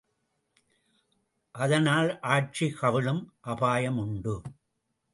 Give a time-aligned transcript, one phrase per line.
[1.55, 4.35] அதனால் ஆட்சி கவிழும் அபாயம் உண்டு!